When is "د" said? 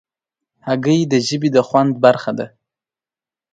1.11-1.13, 1.55-1.57